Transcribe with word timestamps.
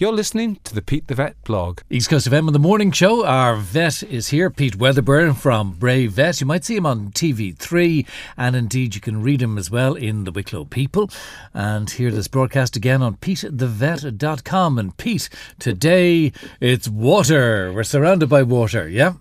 You're 0.00 0.12
listening 0.12 0.60
to 0.62 0.76
the 0.76 0.80
Pete 0.80 1.08
the 1.08 1.16
Vet 1.16 1.42
blog. 1.42 1.80
East 1.90 2.08
Coast 2.08 2.28
FM 2.28 2.46
on 2.46 2.52
the 2.52 2.60
morning 2.60 2.92
show. 2.92 3.26
Our 3.26 3.56
vet 3.56 4.04
is 4.04 4.28
here, 4.28 4.48
Pete 4.48 4.76
Wedderburn 4.76 5.34
from 5.34 5.72
Bray 5.72 6.06
Vet. 6.06 6.40
You 6.40 6.46
might 6.46 6.64
see 6.64 6.76
him 6.76 6.86
on 6.86 7.10
TV3, 7.10 8.06
and 8.36 8.54
indeed 8.54 8.94
you 8.94 9.00
can 9.00 9.24
read 9.24 9.42
him 9.42 9.58
as 9.58 9.72
well 9.72 9.96
in 9.96 10.22
the 10.22 10.30
Wicklow 10.30 10.66
People. 10.66 11.10
And 11.52 11.90
hear 11.90 12.12
this 12.12 12.28
broadcast 12.28 12.76
again 12.76 13.02
on 13.02 13.16
PeteTheVet.com. 13.16 14.78
And 14.78 14.96
Pete, 14.98 15.28
today 15.58 16.30
it's 16.60 16.86
water. 16.86 17.72
We're 17.72 17.82
surrounded 17.82 18.28
by 18.28 18.44
water, 18.44 18.88
yeah? 18.88 19.14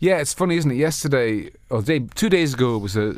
Yeah, 0.00 0.18
it's 0.18 0.34
funny, 0.34 0.56
isn't 0.56 0.72
it? 0.72 0.74
Yesterday, 0.74 1.52
or 1.70 1.82
day, 1.82 2.00
two 2.00 2.30
days 2.30 2.54
ago, 2.54 2.74
it 2.74 2.80
was 2.80 2.96
a 2.96 3.14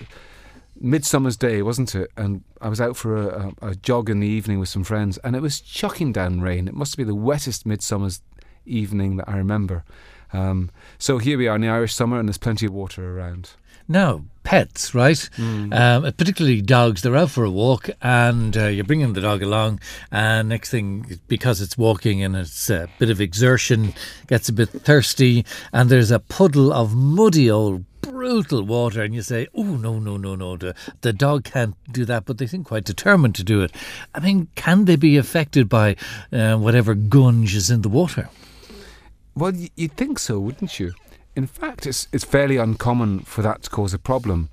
midsummer's 0.80 1.36
day, 1.36 1.62
wasn't 1.62 1.94
it? 1.94 2.10
And 2.16 2.44
I 2.60 2.68
was 2.68 2.80
out 2.80 2.96
for 2.96 3.16
a, 3.16 3.54
a, 3.62 3.70
a, 3.70 3.74
jog 3.74 4.10
in 4.10 4.20
the 4.20 4.28
evening 4.28 4.58
with 4.58 4.68
some 4.68 4.84
friends, 4.84 5.18
and 5.18 5.34
it 5.36 5.42
was 5.42 5.60
chucking 5.60 6.12
down 6.12 6.40
rain. 6.40 6.68
It 6.68 6.74
must 6.74 6.96
be 6.96 7.04
the 7.04 7.14
wettest 7.14 7.66
midsummer's 7.66 8.20
evening 8.64 9.16
that 9.16 9.28
I 9.28 9.36
remember. 9.36 9.84
Um, 10.32 10.70
so 10.98 11.18
here 11.18 11.38
we 11.38 11.48
are 11.48 11.56
in 11.56 11.62
the 11.62 11.68
Irish 11.68 11.94
summer, 11.94 12.18
and 12.18 12.28
there's 12.28 12.38
plenty 12.38 12.66
of 12.66 12.72
water 12.72 13.18
around. 13.18 13.50
Now, 13.90 14.24
pets, 14.42 14.94
right? 14.94 15.16
Mm. 15.36 15.74
Um, 15.74 16.02
particularly 16.12 16.60
dogs, 16.60 17.00
they're 17.00 17.16
out 17.16 17.30
for 17.30 17.44
a 17.44 17.50
walk 17.50 17.88
and 18.02 18.54
uh, 18.54 18.66
you're 18.66 18.84
bringing 18.84 19.14
the 19.14 19.22
dog 19.22 19.42
along. 19.42 19.80
And 20.12 20.50
next 20.50 20.70
thing, 20.70 21.18
because 21.26 21.62
it's 21.62 21.78
walking 21.78 22.22
and 22.22 22.36
it's 22.36 22.68
a 22.68 22.88
bit 22.98 23.08
of 23.08 23.18
exertion, 23.18 23.94
gets 24.26 24.50
a 24.50 24.52
bit 24.52 24.68
thirsty, 24.68 25.46
and 25.72 25.88
there's 25.88 26.10
a 26.10 26.18
puddle 26.18 26.70
of 26.70 26.94
muddy 26.94 27.50
old 27.50 27.84
brutal 28.18 28.64
water 28.64 29.00
and 29.00 29.14
you 29.14 29.22
say, 29.22 29.46
oh, 29.54 29.62
no, 29.62 30.00
no, 30.00 30.16
no, 30.16 30.34
no, 30.34 30.56
the, 30.56 30.74
the 31.02 31.12
dog 31.12 31.44
can't 31.44 31.76
do 31.92 32.04
that, 32.04 32.24
but 32.24 32.36
they 32.38 32.48
seem 32.48 32.64
quite 32.64 32.82
determined 32.82 33.36
to 33.36 33.44
do 33.44 33.62
it. 33.62 33.72
I 34.12 34.18
mean, 34.18 34.48
can 34.56 34.86
they 34.86 34.96
be 34.96 35.16
affected 35.16 35.68
by 35.68 35.94
uh, 36.32 36.56
whatever 36.56 36.96
gunge 36.96 37.54
is 37.54 37.70
in 37.70 37.82
the 37.82 37.88
water? 37.88 38.28
Well, 39.36 39.52
you'd 39.54 39.92
think 39.92 40.18
so, 40.18 40.40
wouldn't 40.40 40.80
you? 40.80 40.94
In 41.36 41.46
fact, 41.46 41.86
it's, 41.86 42.08
it's 42.12 42.24
fairly 42.24 42.56
uncommon 42.56 43.20
for 43.20 43.42
that 43.42 43.62
to 43.62 43.70
cause 43.70 43.94
a 43.94 44.00
problem. 44.00 44.48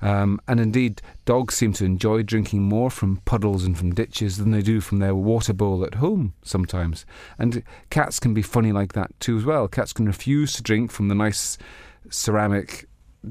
Um, 0.00 0.40
and 0.46 0.60
indeed, 0.60 1.02
dogs 1.24 1.56
seem 1.56 1.72
to 1.72 1.84
enjoy 1.84 2.22
drinking 2.22 2.62
more 2.62 2.88
from 2.88 3.16
puddles 3.24 3.64
and 3.64 3.76
from 3.76 3.96
ditches 3.96 4.36
than 4.36 4.52
they 4.52 4.62
do 4.62 4.80
from 4.80 5.00
their 5.00 5.16
water 5.16 5.52
bowl 5.52 5.84
at 5.84 5.96
home 5.96 6.34
sometimes. 6.44 7.04
And 7.36 7.64
cats 7.90 8.20
can 8.20 8.32
be 8.32 8.42
funny 8.42 8.70
like 8.70 8.92
that 8.92 9.10
too, 9.18 9.36
as 9.36 9.44
well. 9.44 9.66
Cats 9.66 9.92
can 9.92 10.06
refuse 10.06 10.52
to 10.52 10.62
drink 10.62 10.92
from 10.92 11.08
the 11.08 11.16
nice 11.16 11.58
ceramic 12.10 12.87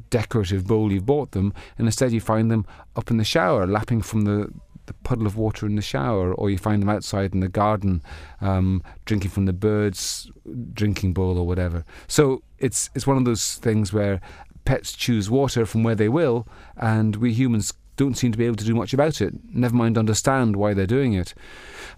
decorative 0.10 0.66
bowl 0.66 0.92
you've 0.92 1.06
bought 1.06 1.32
them, 1.32 1.54
and 1.78 1.88
instead 1.88 2.12
you 2.12 2.22
find 2.22 2.50
them 2.50 2.66
up 2.96 3.12
in 3.12 3.18
the 3.18 3.24
shower, 3.24 3.68
lapping 3.68 4.02
from 4.02 4.22
the, 4.22 4.52
the 4.86 4.94
puddle 5.04 5.26
of 5.26 5.38
water 5.38 5.66
in 5.66 5.76
the 5.76 5.82
shower, 5.82 6.34
or 6.34 6.50
you 6.50 6.58
find 6.58 6.82
them 6.82 6.90
outside 6.90 7.34
in 7.34 7.40
the 7.42 7.50
garden, 7.50 8.02
um, 8.42 8.82
drinking 9.06 9.32
from 9.32 9.46
the 9.46 9.54
birds' 9.54 10.32
drinking 10.74 11.14
bowl 11.14 11.38
or 11.38 11.46
whatever. 11.46 11.84
So 12.08 12.42
it's 12.60 12.90
it's 12.96 13.08
one 13.08 13.18
of 13.18 13.26
those 13.26 13.56
things 13.56 13.94
where 13.94 14.22
pets 14.66 14.94
choose 14.94 15.30
water 15.30 15.66
from 15.66 15.84
where 15.84 15.96
they 15.96 16.10
will, 16.10 16.48
and 16.76 17.16
we 17.18 17.34
humans 17.34 17.74
don't 17.96 18.16
seem 18.16 18.32
to 18.32 18.38
be 18.38 18.46
able 18.46 18.56
to 18.56 18.66
do 18.66 18.76
much 18.76 18.94
about 18.94 19.22
it. 19.22 19.34
Never 19.54 19.76
mind 19.76 19.98
understand 19.98 20.56
why 20.56 20.74
they're 20.74 20.86
doing 20.86 21.14
it. 21.14 21.34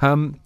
Um, 0.01 0.39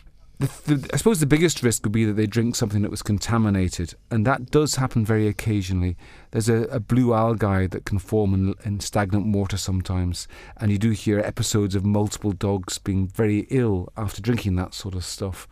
the, 0.43 0.75
the, 0.75 0.89
I 0.93 0.97
suppose 0.97 1.19
the 1.19 1.25
biggest 1.25 1.63
risk 1.63 1.83
would 1.83 1.91
be 1.91 2.05
that 2.05 2.13
they 2.13 2.27
drink 2.27 2.55
something 2.55 2.81
that 2.81 2.91
was 2.91 3.01
contaminated, 3.01 3.93
and 4.11 4.27
that 4.27 4.51
does 4.51 4.75
happen 4.75 5.05
very 5.05 5.27
occasionally. 5.27 5.95
There's 6.31 6.49
a, 6.49 6.63
a 6.63 6.79
blue 6.79 7.13
algae 7.13 7.67
that 7.67 7.85
can 7.85 7.99
form 7.99 8.33
in, 8.33 8.55
in, 8.65 8.79
stagnant 8.81 9.33
water 9.33 9.57
sometimes, 9.57 10.27
and 10.57 10.71
you 10.71 10.77
do 10.77 10.89
hear 10.91 11.19
episodes 11.19 11.75
of 11.75 11.85
multiple 11.85 12.33
dogs 12.33 12.77
being 12.77 13.07
very 13.07 13.47
ill 13.49 13.91
after 13.95 14.21
drinking 14.21 14.55
that 14.57 14.73
sort 14.73 14.95
of 14.95 15.05
stuff. 15.05 15.47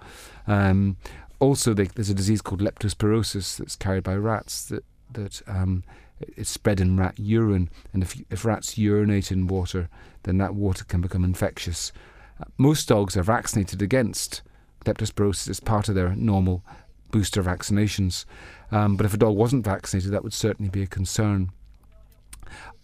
Um, 0.45 0.97
also, 1.39 1.73
they, 1.73 1.85
there's 1.85 2.09
a 2.09 2.15
disease 2.15 2.41
called 2.41 2.61
leptospirosis 2.61 3.57
that's 3.57 3.75
carried 3.75 4.03
by 4.03 4.15
rats 4.15 4.65
that 4.65 4.83
that 5.13 5.41
um, 5.47 5.83
it's 6.19 6.49
spread 6.49 6.79
in 6.79 6.97
rat 6.97 7.17
urine, 7.17 7.69
and 7.93 8.03
if 8.03 8.21
if 8.29 8.43
rats 8.43 8.77
urinate 8.77 9.31
in 9.31 9.47
water, 9.47 9.89
then 10.23 10.37
that 10.39 10.53
water 10.53 10.83
can 10.83 11.01
become 11.01 11.23
infectious. 11.23 11.93
Uh, 12.39 12.45
most 12.57 12.87
dogs 12.89 13.15
are 13.15 13.23
vaccinated 13.23 13.81
against 13.81 14.41
leptospirosis 14.85 15.49
is 15.49 15.59
part 15.59 15.89
of 15.89 15.95
their 15.95 16.15
normal 16.15 16.63
booster 17.11 17.43
vaccinations. 17.43 18.25
Um, 18.71 18.95
but 18.95 19.05
if 19.05 19.13
a 19.13 19.17
dog 19.17 19.35
wasn't 19.35 19.65
vaccinated, 19.65 20.11
that 20.11 20.23
would 20.23 20.33
certainly 20.33 20.69
be 20.69 20.83
a 20.83 20.87
concern. 20.87 21.51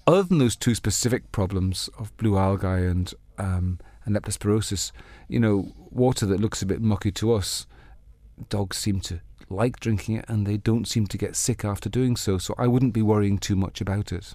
Other 0.06 0.24
than 0.24 0.38
those 0.38 0.56
two 0.56 0.76
specific 0.76 1.32
problems 1.32 1.90
of 1.98 2.16
blue 2.18 2.38
algae 2.38 2.86
and 2.86 3.14
um, 3.38 3.80
and 4.06 4.16
leptospirosis, 4.16 4.92
you 5.28 5.40
know, 5.40 5.74
water 5.92 6.26
that 6.26 6.40
looks 6.40 6.62
a 6.62 6.66
bit 6.66 6.82
mucky 6.82 7.12
to 7.12 7.34
us, 7.34 7.68
dogs 8.50 8.78
seem 8.78 9.02
to 9.02 9.20
like 9.50 9.80
drinking 9.80 10.16
it 10.16 10.26
and 10.28 10.46
they 10.46 10.58
don't 10.58 10.88
seem 10.88 11.08
to 11.08 11.18
get 11.18 11.36
sick 11.36 11.66
after 11.66 11.90
doing 11.90 12.16
so. 12.16 12.38
So 12.38 12.56
I 12.58 12.68
wouldn't 12.68 12.94
be 12.94 13.02
worrying 13.02 13.38
too 13.38 13.56
much 13.56 13.82
about 13.82 14.12
it. 14.12 14.34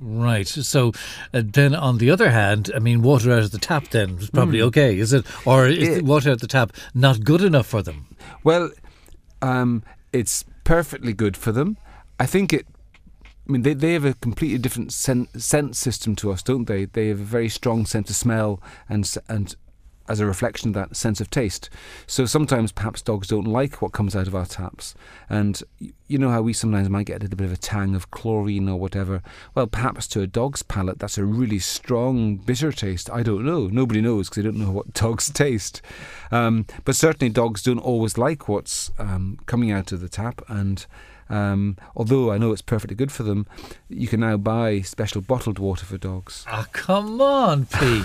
Right. 0.00 0.48
So 0.48 0.92
uh, 1.34 1.42
then, 1.44 1.74
on 1.74 1.98
the 1.98 2.10
other 2.10 2.30
hand, 2.30 2.70
I 2.74 2.78
mean, 2.78 3.02
water 3.02 3.32
out 3.32 3.42
of 3.42 3.50
the 3.50 3.58
tap 3.58 3.88
then 3.88 4.16
is 4.18 4.30
probably 4.30 4.60
mm. 4.60 4.64
okay, 4.64 4.98
is 4.98 5.12
it? 5.12 5.26
Or 5.46 5.68
is 5.68 5.98
it, 5.98 6.04
water 6.04 6.30
out 6.30 6.40
the 6.40 6.46
tap 6.46 6.72
not 6.94 7.22
good 7.22 7.42
enough 7.42 7.66
for 7.66 7.82
them? 7.82 8.16
Well, 8.42 8.70
um, 9.42 9.82
it's 10.12 10.44
perfectly 10.64 11.12
good 11.12 11.36
for 11.36 11.52
them. 11.52 11.76
I 12.18 12.26
think 12.26 12.52
it. 12.52 12.66
I 13.48 13.52
mean, 13.52 13.62
they, 13.62 13.74
they 13.74 13.92
have 13.94 14.04
a 14.04 14.14
completely 14.14 14.58
different 14.58 14.92
sen- 14.92 15.28
sense 15.38 15.78
system 15.78 16.14
to 16.16 16.30
us, 16.32 16.42
don't 16.42 16.66
they? 16.66 16.84
They 16.86 17.08
have 17.08 17.20
a 17.20 17.24
very 17.24 17.48
strong 17.48 17.84
sense 17.84 18.08
of 18.08 18.16
smell 18.16 18.62
and 18.88 19.12
and 19.28 19.54
as 20.10 20.18
a 20.18 20.26
reflection 20.26 20.70
of 20.70 20.74
that 20.74 20.96
sense 20.96 21.20
of 21.20 21.30
taste. 21.30 21.70
So 22.06 22.26
sometimes 22.26 22.72
perhaps 22.72 23.00
dogs 23.00 23.28
don't 23.28 23.46
like 23.46 23.80
what 23.80 23.92
comes 23.92 24.16
out 24.16 24.26
of 24.26 24.34
our 24.34 24.44
taps. 24.44 24.94
And 25.28 25.62
you 26.08 26.18
know 26.18 26.30
how 26.30 26.42
we 26.42 26.52
sometimes 26.52 26.88
might 26.88 27.06
get 27.06 27.18
a 27.18 27.20
little 27.20 27.36
bit 27.36 27.44
of 27.44 27.52
a 27.52 27.56
tang 27.56 27.94
of 27.94 28.10
chlorine 28.10 28.68
or 28.68 28.76
whatever. 28.76 29.22
Well, 29.54 29.68
perhaps 29.68 30.08
to 30.08 30.20
a 30.20 30.26
dog's 30.26 30.64
palate, 30.64 30.98
that's 30.98 31.16
a 31.16 31.24
really 31.24 31.60
strong, 31.60 32.36
bitter 32.36 32.72
taste. 32.72 33.08
I 33.10 33.22
don't 33.22 33.44
know. 33.44 33.68
Nobody 33.68 34.00
knows 34.00 34.28
because 34.28 34.42
they 34.42 34.50
don't 34.50 34.58
know 34.58 34.72
what 34.72 34.92
dogs 34.94 35.30
taste. 35.30 35.80
Um, 36.32 36.66
but 36.84 36.96
certainly, 36.96 37.32
dogs 37.32 37.62
don't 37.62 37.78
always 37.78 38.18
like 38.18 38.48
what's 38.48 38.90
um, 38.98 39.38
coming 39.46 39.70
out 39.70 39.92
of 39.92 40.00
the 40.00 40.08
tap. 40.08 40.42
And 40.48 40.84
um, 41.30 41.76
although 41.96 42.32
I 42.32 42.38
know 42.38 42.52
it's 42.52 42.60
perfectly 42.60 42.96
good 42.96 43.12
for 43.12 43.22
them, 43.22 43.46
you 43.88 44.08
can 44.08 44.20
now 44.20 44.36
buy 44.36 44.80
special 44.80 45.20
bottled 45.20 45.58
water 45.58 45.86
for 45.86 45.96
dogs. 45.96 46.44
Ah, 46.48 46.64
oh, 46.64 46.70
come 46.72 47.20
on, 47.20 47.66
Pete. 47.66 48.04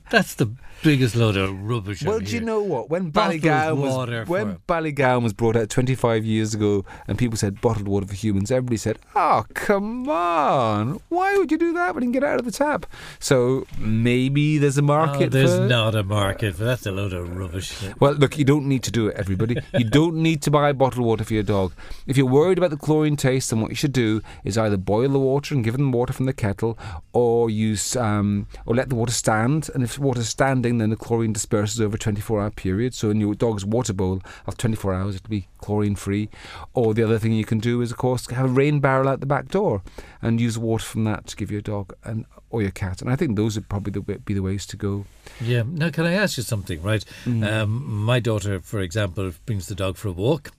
That's 0.10 0.34
the 0.34 0.50
biggest 0.82 1.14
load 1.16 1.36
of 1.36 1.62
rubbish. 1.62 2.02
Well, 2.02 2.20
do 2.20 2.34
you 2.34 2.40
know 2.40 2.60
what? 2.60 2.90
When 2.90 3.12
Ballygowan 3.12 3.76
was 3.76 4.28
when 4.28 4.56
Ballygowan 4.68 5.22
was 5.22 5.32
brought 5.32 5.56
out 5.56 5.70
25 5.70 6.24
years 6.24 6.54
ago, 6.54 6.84
and 7.06 7.16
people 7.16 7.36
said 7.36 7.60
bottled 7.60 7.86
water 7.86 8.06
for 8.06 8.14
humans, 8.14 8.50
everybody 8.50 8.76
said, 8.76 8.98
"Oh, 9.14 9.44
come 9.54 10.08
on! 10.08 11.00
Why 11.08 11.36
would 11.36 11.52
you 11.52 11.58
do 11.58 11.72
that 11.74 11.94
when 11.94 12.02
you 12.02 12.08
can 12.08 12.20
get 12.20 12.24
out 12.24 12.38
of 12.38 12.44
the 12.44 12.52
tap?" 12.52 12.86
So 13.20 13.66
maybe 13.78 14.58
there's 14.58 14.78
a 14.78 14.82
market. 14.82 15.26
Oh, 15.26 15.28
there's 15.28 15.56
for... 15.56 15.66
not 15.66 15.94
a 15.94 16.02
market 16.02 16.56
for 16.56 16.64
that's 16.64 16.86
a 16.86 16.92
load 16.92 17.12
of 17.12 17.36
rubbish. 17.36 17.74
Well, 18.00 18.12
look, 18.14 18.38
you 18.38 18.44
don't 18.44 18.66
need 18.66 18.82
to 18.84 18.90
do 18.90 19.08
it, 19.08 19.16
everybody. 19.16 19.56
you 19.74 19.84
don't 19.84 20.16
need 20.16 20.42
to 20.42 20.50
buy 20.50 20.72
bottled 20.72 21.04
water 21.04 21.24
for 21.24 21.34
your 21.34 21.42
dog. 21.42 21.72
If 22.08 22.16
you're 22.16 22.26
worried 22.26 22.56
about 22.56 22.70
the 22.70 22.78
chlorine 22.78 23.16
taste, 23.16 23.50
then 23.50 23.60
what 23.60 23.70
you 23.70 23.76
should 23.76 23.92
do 23.92 24.22
is 24.42 24.56
either 24.56 24.78
boil 24.78 25.10
the 25.10 25.18
water 25.18 25.54
and 25.54 25.62
give 25.62 25.76
them 25.76 25.92
water 25.92 26.14
from 26.14 26.24
the 26.24 26.32
kettle, 26.32 26.78
or 27.12 27.50
use 27.50 27.94
um, 27.96 28.46
or 28.64 28.74
let 28.74 28.88
the 28.88 28.94
water 28.94 29.12
stand. 29.12 29.68
And 29.74 29.84
if 29.84 29.96
the 29.96 30.00
water's 30.00 30.28
standing, 30.28 30.78
then 30.78 30.88
the 30.88 30.96
chlorine 30.96 31.34
disperses 31.34 31.82
over 31.82 31.96
a 31.96 31.98
24-hour 31.98 32.50
period. 32.52 32.94
So 32.94 33.10
in 33.10 33.20
your 33.20 33.34
dog's 33.34 33.64
water 33.64 33.92
bowl 33.92 34.22
after 34.46 34.62
24 34.62 34.94
hours, 34.94 35.16
it'll 35.16 35.28
be 35.28 35.48
chlorine 35.58 35.96
free. 35.96 36.30
Or 36.72 36.94
the 36.94 37.02
other 37.02 37.18
thing 37.18 37.32
you 37.32 37.44
can 37.44 37.58
do 37.58 37.82
is, 37.82 37.90
of 37.90 37.98
course, 37.98 38.26
have 38.30 38.46
a 38.46 38.48
rain 38.48 38.80
barrel 38.80 39.08
out 39.08 39.20
the 39.20 39.26
back 39.26 39.48
door 39.48 39.82
and 40.22 40.40
use 40.40 40.56
water 40.56 40.84
from 40.84 41.04
that 41.04 41.26
to 41.26 41.36
give 41.36 41.50
your 41.50 41.60
dog 41.60 41.92
and 42.04 42.24
or 42.50 42.62
your 42.62 42.70
cat. 42.70 43.02
And 43.02 43.10
I 43.10 43.16
think 43.16 43.36
those 43.36 43.56
would 43.56 43.68
probably 43.68 43.92
the, 43.92 44.00
be 44.00 44.32
the 44.32 44.42
ways 44.42 44.64
to 44.66 44.76
go. 44.76 45.04
Yeah. 45.40 45.64
Now, 45.66 45.90
can 45.90 46.06
I 46.06 46.14
ask 46.14 46.38
you 46.38 46.42
something? 46.42 46.82
Right. 46.82 47.04
Mm. 47.26 47.46
Um, 47.46 48.04
my 48.04 48.20
daughter, 48.20 48.60
for 48.60 48.80
example, 48.80 49.30
brings 49.44 49.66
the 49.66 49.74
dog 49.74 49.96
for 49.96 50.08
a 50.08 50.12
walk 50.12 50.52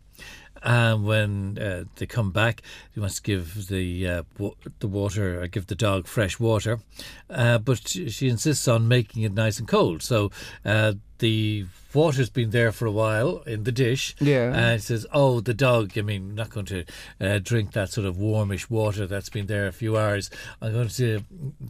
and 0.64 1.06
when 1.06 1.58
uh, 1.58 1.84
they 1.96 2.06
come 2.06 2.32
back, 2.32 2.62
you 2.94 3.02
must 3.02 3.24
give 3.24 3.68
the 3.68 4.08
uh, 4.08 4.24
the 4.80 4.88
water, 4.88 5.42
uh, 5.42 5.48
give 5.48 5.68
the 5.68 5.76
dog 5.76 6.08
fresh 6.08 6.40
water, 6.40 6.80
uh, 7.30 7.58
but 7.58 7.88
she, 7.88 8.10
she, 8.10 8.30
insists 8.30 8.68
on 8.68 8.88
making 8.88 9.24
it 9.24 9.34
nice 9.34 9.60
and 9.60 9.68
cold. 9.68 10.02
So 10.02 10.32
uh, 10.66 10.94
the 11.19 11.66
water's 11.94 12.30
been 12.30 12.51
there 12.51 12.71
for 12.71 12.86
a 12.86 12.92
while 12.92 13.38
in 13.45 13.63
the 13.63 13.71
dish. 13.71 14.16
Yeah. 14.19 14.54
And 14.54 14.75
it 14.75 14.83
says, 14.83 15.06
oh, 15.12 15.39
the 15.39 15.54
dog, 15.54 15.98
I 15.98 16.01
mean, 16.01 16.36
not 16.36 16.50
going 16.50 16.66
to 16.68 16.86
uh, 17.19 17.39
drink 17.39 17.71
that 17.71 17.89
sort 17.89 18.06
of 18.06 18.18
warmish 18.18 18.69
water 18.69 19.07
that's 19.07 19.30
been 19.30 19.48
there 19.48 19.68
a 19.68 19.71
few 19.71 19.98
hours. 19.98 20.30
I'm 20.62 20.74
going 20.74 20.89
to 20.89 21.24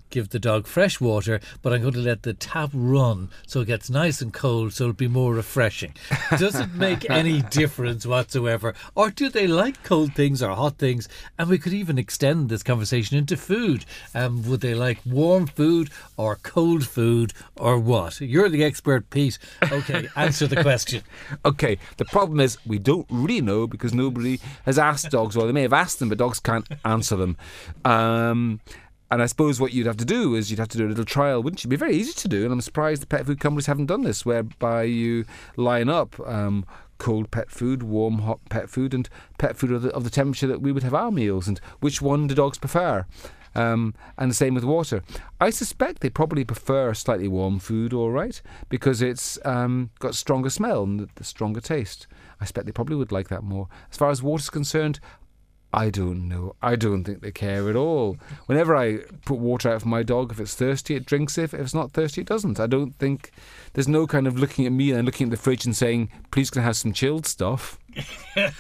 give 0.10 0.30
the 0.30 0.40
dog 0.40 0.68
fresh 0.68 1.00
water, 1.00 1.40
but 1.62 1.74
I'm 1.74 1.82
going 1.82 1.94
to 1.94 2.00
let 2.00 2.24
the 2.24 2.34
tap 2.34 2.72
run 2.74 3.30
so 3.48 3.62
it 3.62 3.66
gets 3.66 3.90
nice 3.90 4.22
and 4.22 4.34
cold 4.34 4.74
so 4.74 4.86
it'll 4.86 4.94
be 4.94 5.08
more 5.08 5.34
refreshing. 5.34 5.94
Does 6.38 6.56
it 6.56 6.74
make 6.74 7.10
any 7.10 7.42
difference 7.42 8.06
whatsoever? 8.06 8.76
Or 8.96 9.10
do 9.10 9.30
they 9.30 9.48
like 9.48 9.84
cold 9.84 10.14
things 10.16 10.44
or 10.44 10.56
hot 10.56 10.78
things? 10.78 11.08
And 11.38 11.50
we 11.50 11.58
could 11.58 11.74
even 11.74 11.98
extend 11.98 12.50
this 12.50 12.64
conversation 12.64 13.18
into 13.18 13.38
food. 13.38 13.86
Um, 14.14 14.44
would 14.50 14.62
they 14.62 14.76
like 14.76 15.00
warm 15.06 15.48
food 15.48 15.90
or 16.18 16.36
cold 16.36 16.86
food 16.86 17.34
or 17.56 17.80
what? 17.80 18.20
You're 18.20 18.50
the 18.50 18.64
expert, 18.64 19.10
Pete. 19.10 19.39
Okay, 19.72 20.08
answer 20.16 20.48
the 20.48 20.62
question. 20.62 21.04
Okay, 21.46 21.78
the 21.98 22.06
problem 22.06 22.40
is 22.40 22.58
we 22.66 22.80
don't 22.80 23.06
really 23.10 23.42
know 23.42 23.68
because 23.68 23.94
nobody 23.94 24.40
has 24.66 24.78
asked 24.78 25.10
dogs, 25.10 25.38
or 25.38 25.46
they 25.46 25.54
may 25.54 25.62
have 25.62 25.74
asked 25.74 26.00
them, 26.00 26.10
but 26.10 26.18
dogs 26.18 26.40
can't 26.40 26.68
answer 26.84 27.16
them. 27.16 27.38
Um, 27.86 28.60
and 29.12 29.22
I 29.22 29.26
suppose 29.26 29.60
what 29.60 29.74
you'd 29.74 29.88
have 29.88 29.98
to 29.98 30.06
do 30.06 30.36
is 30.36 30.50
you'd 30.50 30.60
have 30.60 30.68
to 30.70 30.78
do 30.78 30.86
a 30.86 30.90
little 30.90 31.06
trial, 31.06 31.42
wouldn't 31.42 31.64
you? 31.64 31.68
It'd 31.68 31.72
be 31.72 31.76
very 31.76 31.96
easy 31.96 32.14
to 32.14 32.28
do, 32.28 32.44
and 32.44 32.54
I'm 32.54 32.62
surprised 32.62 33.02
the 33.02 33.08
pet 33.08 33.26
food 33.26 33.40
companies 33.40 33.66
haven't 33.66 33.88
done 33.88 34.04
this, 34.04 34.26
whereby 34.26 34.84
you 34.84 35.26
line 35.56 35.90
up 35.90 36.20
um, 36.28 36.66
cold 37.00 37.32
pet 37.32 37.50
food, 37.50 37.82
warm 37.82 38.20
hot 38.20 38.40
pet 38.50 38.70
food, 38.70 38.94
and 38.94 39.10
pet 39.38 39.56
food 39.56 39.72
of 39.72 39.82
the, 39.82 39.90
of 39.92 40.04
the 40.04 40.10
temperature 40.10 40.48
that 40.48 40.62
we 40.62 40.72
would 40.72 40.84
have 40.84 40.94
our 40.94 41.12
meals, 41.12 41.48
and 41.48 41.60
which 41.80 42.02
one 42.02 42.28
do 42.28 42.36
dogs 42.36 42.58
prefer? 42.58 43.06
Um, 43.60 43.94
and 44.18 44.32
the 44.32 44.36
same 44.36 44.54
with 44.54 44.64
water. 44.64 45.04
I 45.42 45.50
suspect 45.50 46.00
they 46.00 46.10
probably 46.10 46.46
prefer 46.46 46.92
a 46.92 46.96
slightly 46.96 47.28
warm 47.28 47.60
food, 47.60 47.92
all 47.94 48.10
right, 48.10 48.42
because 48.70 49.02
it's 49.02 49.38
um, 49.44 49.90
got 50.00 50.16
stronger 50.16 50.50
smell 50.50 50.84
and 50.84 51.10
the, 51.16 51.24
stronger 51.26 51.60
taste. 51.60 52.08
I 52.40 52.46
suspect 52.46 52.68
they 52.68 52.72
probably 52.72 52.96
would 52.96 53.12
like 53.12 53.28
that 53.28 53.44
more. 53.44 53.68
As 53.92 53.98
far 53.98 54.12
as 54.12 54.24
water's 54.24 54.50
concerned, 54.50 55.02
I 55.72 55.92
don't 55.92 56.28
know. 56.28 56.56
I 56.62 56.76
don't 56.76 57.04
think 57.04 57.22
they 57.22 57.32
care 57.32 57.70
at 57.70 57.76
all. 57.76 58.18
Whenever 58.48 58.76
I 58.76 59.00
put 59.26 59.38
water 59.38 59.72
out 59.72 59.84
for 59.84 59.88
my 59.88 60.02
dog, 60.02 60.32
if 60.32 60.40
it's 60.40 60.56
thirsty, 60.56 60.96
it 60.96 61.06
drinks 61.06 61.38
it. 61.38 61.44
If 61.46 61.54
it's 61.54 61.76
not 61.76 61.92
thirsty, 61.92 62.22
it 62.22 62.28
doesn't. 62.28 62.60
I 62.60 62.66
don't 62.66 62.96
think 62.96 63.32
there's 63.74 63.88
no 63.88 64.08
kind 64.08 64.26
of 64.26 64.40
looking 64.40 64.66
at 64.66 64.72
me 64.72 64.92
and 64.92 65.06
looking 65.06 65.28
at 65.28 65.32
the 65.32 65.38
fridge 65.38 65.66
and 65.66 65.76
saying, 65.76 66.10
please 66.32 66.50
can 66.50 66.64
I 66.64 66.66
have 66.66 66.78
some 66.78 66.92
chilled 66.92 67.28
stuff. 67.28 67.78
and 68.36 68.54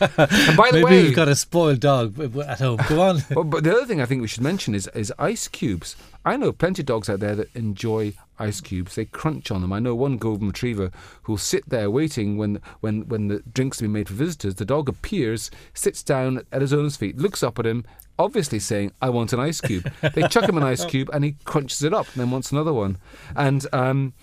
by 0.57 0.69
the 0.71 0.81
Maybe 0.81 0.83
way, 0.83 1.01
you've 1.01 1.15
got 1.15 1.27
a 1.27 1.35
spoiled 1.35 1.79
dog 1.79 2.19
at 2.19 2.59
home. 2.59 2.79
Go 2.87 3.01
on. 3.01 3.23
but, 3.33 3.43
but 3.43 3.63
the 3.63 3.71
other 3.71 3.85
thing 3.85 4.01
I 4.01 4.05
think 4.05 4.21
we 4.21 4.27
should 4.27 4.43
mention 4.43 4.75
is, 4.75 4.87
is 4.93 5.11
ice 5.17 5.47
cubes. 5.47 5.95
I 6.25 6.37
know 6.37 6.51
plenty 6.51 6.81
of 6.81 6.85
dogs 6.85 7.09
out 7.09 7.19
there 7.19 7.35
that 7.35 7.55
enjoy 7.55 8.13
ice 8.37 8.61
cubes. 8.61 8.95
They 8.95 9.05
crunch 9.05 9.51
on 9.51 9.61
them. 9.61 9.71
I 9.71 9.79
know 9.79 9.95
one 9.95 10.17
golden 10.17 10.47
retriever 10.47 10.91
who'll 11.23 11.37
sit 11.37 11.69
there 11.69 11.89
waiting 11.89 12.37
when 12.37 12.61
when 12.81 13.07
when 13.07 13.27
the 13.27 13.39
drinks 13.53 13.79
are 13.79 13.85
being 13.85 13.93
made 13.93 14.09
for 14.09 14.15
visitors. 14.15 14.55
The 14.55 14.65
dog 14.65 14.89
appears, 14.89 15.49
sits 15.73 16.03
down 16.03 16.43
at 16.51 16.61
his 16.61 16.73
owner's 16.73 16.97
feet, 16.97 17.17
looks 17.17 17.41
up 17.41 17.57
at 17.59 17.65
him, 17.65 17.85
obviously 18.17 18.59
saying, 18.59 18.91
"I 19.01 19.09
want 19.09 19.33
an 19.33 19.39
ice 19.39 19.61
cube." 19.61 19.91
They 20.13 20.27
chuck 20.27 20.47
him 20.47 20.57
an 20.57 20.63
ice 20.63 20.85
cube, 20.91 21.09
and 21.13 21.23
he 21.23 21.35
crunches 21.45 21.83
it 21.83 21.93
up, 21.93 22.07
and 22.07 22.21
then 22.21 22.31
wants 22.31 22.51
another 22.51 22.73
one. 22.73 22.97
And 23.35 23.65
um, 23.73 24.13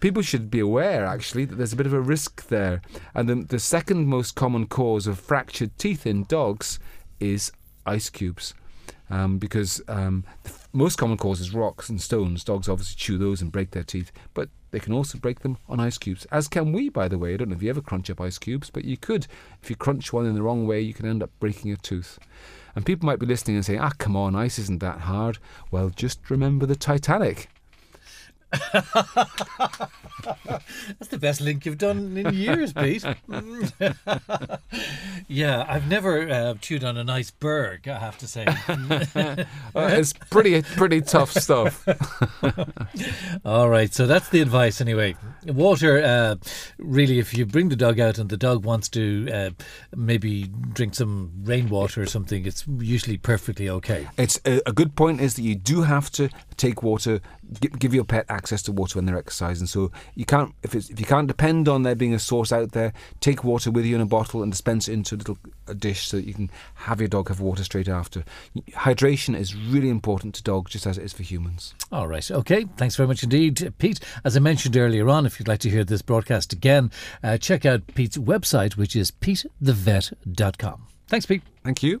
people 0.00 0.22
should 0.22 0.50
be 0.50 0.60
aware, 0.60 1.04
actually, 1.04 1.44
that 1.44 1.56
there's 1.56 1.72
a 1.72 1.76
bit 1.76 1.86
of 1.86 1.92
a 1.92 2.00
risk 2.00 2.48
there. 2.48 2.82
And 3.14 3.28
the, 3.28 3.34
the 3.36 3.58
second 3.58 4.06
most 4.06 4.34
common 4.34 4.66
cause 4.66 5.06
of 5.06 5.18
fractured 5.18 5.76
teeth 5.78 6.06
in 6.06 6.24
dogs 6.24 6.78
is 7.18 7.52
ice 7.86 8.08
cubes. 8.10 8.54
Um, 9.12 9.38
because 9.38 9.82
um, 9.88 10.24
the 10.44 10.50
most 10.72 10.96
common 10.96 11.16
cause 11.16 11.40
is 11.40 11.54
rocks 11.54 11.88
and 11.88 12.00
stones. 12.00 12.44
Dogs 12.44 12.68
obviously 12.68 12.96
chew 12.96 13.18
those 13.18 13.42
and 13.42 13.50
break 13.50 13.72
their 13.72 13.82
teeth, 13.82 14.12
but 14.34 14.48
they 14.70 14.78
can 14.78 14.92
also 14.92 15.18
break 15.18 15.40
them 15.40 15.58
on 15.68 15.80
ice 15.80 15.98
cubes, 15.98 16.26
as 16.30 16.48
can 16.48 16.72
we, 16.72 16.88
by 16.88 17.08
the 17.08 17.18
way. 17.18 17.34
I 17.34 17.36
don't 17.36 17.48
know 17.48 17.56
if 17.56 17.62
you 17.62 17.70
ever 17.70 17.80
crunch 17.80 18.08
up 18.08 18.20
ice 18.20 18.38
cubes, 18.38 18.70
but 18.70 18.84
you 18.84 18.96
could. 18.96 19.26
If 19.62 19.70
you 19.70 19.76
crunch 19.76 20.12
one 20.12 20.26
in 20.26 20.34
the 20.34 20.42
wrong 20.42 20.66
way, 20.66 20.80
you 20.80 20.94
can 20.94 21.06
end 21.06 21.22
up 21.22 21.30
breaking 21.40 21.72
a 21.72 21.76
tooth. 21.76 22.18
And 22.76 22.86
people 22.86 23.06
might 23.06 23.18
be 23.18 23.26
listening 23.26 23.56
and 23.56 23.66
saying, 23.66 23.80
ah, 23.80 23.92
come 23.98 24.14
on, 24.14 24.36
ice 24.36 24.58
isn't 24.58 24.80
that 24.80 25.00
hard. 25.00 25.38
Well, 25.70 25.90
just 25.90 26.30
remember 26.30 26.66
the 26.66 26.76
Titanic. 26.76 27.48
That's 30.98 31.08
the 31.08 31.18
best 31.18 31.40
link 31.40 31.66
you've 31.66 31.78
done 31.78 32.16
in 32.16 32.34
years, 32.34 32.72
Pete. 32.72 33.04
yeah, 35.28 35.64
I've 35.68 35.88
never 35.88 36.28
uh, 36.28 36.54
chewed 36.60 36.84
on 36.84 36.96
an 36.96 37.08
iceberg. 37.08 37.88
I 37.88 37.98
have 37.98 38.18
to 38.18 38.26
say. 38.26 38.46
Uh, 39.72 39.88
it's 39.92 40.12
pretty, 40.12 40.60
pretty 40.62 41.00
tough 41.00 41.32
stuff. 41.32 41.86
All 43.44 43.68
right, 43.68 43.92
so 43.94 44.06
that's 44.06 44.28
the 44.30 44.40
advice 44.40 44.80
anyway. 44.80 45.14
Water, 45.46 46.02
uh, 46.02 46.36
really, 46.78 47.18
if 47.18 47.36
you 47.36 47.46
bring 47.46 47.68
the 47.68 47.76
dog 47.76 48.00
out 48.00 48.18
and 48.18 48.28
the 48.28 48.36
dog 48.36 48.64
wants 48.64 48.88
to 48.90 49.28
uh, 49.32 49.50
maybe 49.94 50.50
drink 50.72 50.94
some 50.94 51.30
rainwater 51.44 52.02
or 52.02 52.06
something, 52.06 52.46
it's 52.46 52.64
usually 52.78 53.16
perfectly 53.16 53.68
okay. 53.68 54.08
It's 54.18 54.40
a, 54.44 54.60
a 54.66 54.72
good 54.72 54.96
point 54.96 55.20
is 55.20 55.34
that 55.34 55.42
you 55.42 55.54
do 55.54 55.82
have 55.82 56.10
to 56.12 56.30
take 56.56 56.82
water, 56.82 57.20
give 57.78 57.94
your 57.94 58.04
pet 58.04 58.26
access 58.28 58.62
to 58.62 58.72
water 58.72 58.98
when 58.98 59.06
they're 59.06 59.18
exercising. 59.18 59.66
So 59.66 59.90
you 60.14 60.24
can't, 60.24 60.54
if 60.62 60.74
it's, 60.74 60.88
if 60.90 61.00
you 61.00 61.06
can't 61.06 61.28
depend 61.28 61.68
on 61.68 61.82
there 61.82 61.94
being 61.94 62.14
a 62.14 62.18
source 62.18 62.52
out 62.52 62.72
there, 62.72 62.92
take 63.20 63.44
water 63.44 63.70
with 63.70 63.84
you 63.84 63.94
in 63.94 64.00
a 64.00 64.06
bottle 64.06 64.42
and 64.42 64.52
dispense 64.52 64.88
it 64.88 64.92
into 64.92 65.14
a 65.14 65.18
little 65.18 65.38
a 65.66 65.74
dish 65.74 66.08
so 66.08 66.16
that 66.16 66.26
you 66.26 66.34
can 66.34 66.50
have 66.74 67.00
your 67.00 67.08
dog 67.08 67.28
have 67.28 67.40
water 67.40 67.64
straight 67.64 67.88
after. 67.88 68.24
Hydration 68.72 69.36
is 69.36 69.54
really 69.54 69.88
important 69.88 70.34
to 70.36 70.42
dogs, 70.42 70.72
just 70.72 70.86
as 70.86 70.98
it 70.98 71.04
is 71.04 71.12
for 71.12 71.22
humans. 71.22 71.74
All 71.90 72.08
right. 72.08 72.28
Okay. 72.30 72.66
Thanks 72.76 72.96
very 72.96 73.06
much 73.06 73.22
indeed, 73.22 73.72
Pete. 73.78 74.00
As 74.24 74.36
I 74.36 74.40
mentioned 74.40 74.76
earlier 74.76 75.08
on, 75.08 75.26
if 75.26 75.38
you'd 75.38 75.48
like 75.48 75.60
to 75.60 75.70
hear 75.70 75.84
this 75.84 76.02
broadcast 76.02 76.52
again, 76.52 76.90
uh, 77.22 77.38
check 77.38 77.64
out 77.64 77.86
Pete's 77.94 78.18
website, 78.18 78.76
which 78.76 78.94
is 78.94 79.10
petethevet.com. 79.10 80.86
Thanks, 81.08 81.26
Pete. 81.26 81.42
Thank 81.64 81.82
you. 81.82 81.88